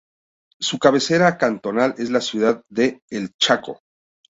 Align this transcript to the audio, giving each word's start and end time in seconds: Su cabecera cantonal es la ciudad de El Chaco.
Su 0.59 0.79
cabecera 0.79 1.37
cantonal 1.37 1.93
es 1.99 2.09
la 2.09 2.21
ciudad 2.21 2.63
de 2.71 3.03
El 3.11 3.35
Chaco. 3.37 3.81